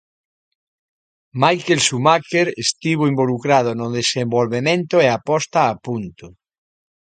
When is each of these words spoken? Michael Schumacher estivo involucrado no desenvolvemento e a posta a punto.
Michael 1.43 1.81
Schumacher 1.87 2.47
estivo 2.65 3.03
involucrado 3.11 3.69
no 3.79 3.87
desenvolvemento 3.99 4.95
e 5.05 5.07
a 5.09 5.17
posta 5.29 5.59
a 5.71 5.73
punto. 5.85 6.27